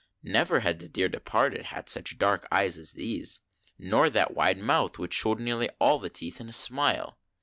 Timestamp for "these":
2.93-3.41